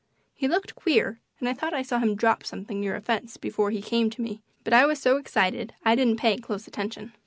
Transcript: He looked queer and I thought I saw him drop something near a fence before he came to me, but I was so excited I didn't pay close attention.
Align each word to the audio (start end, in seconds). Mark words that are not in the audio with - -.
He 0.33 0.47
looked 0.47 0.73
queer 0.73 1.19
and 1.39 1.47
I 1.47 1.53
thought 1.53 1.75
I 1.75 1.83
saw 1.83 1.99
him 1.99 2.15
drop 2.15 2.43
something 2.43 2.81
near 2.81 2.95
a 2.95 3.01
fence 3.01 3.37
before 3.37 3.69
he 3.69 3.83
came 3.83 4.09
to 4.09 4.21
me, 4.23 4.41
but 4.63 4.73
I 4.73 4.83
was 4.83 4.99
so 4.99 5.17
excited 5.17 5.75
I 5.85 5.93
didn't 5.93 6.17
pay 6.17 6.37
close 6.37 6.65
attention. 6.67 7.13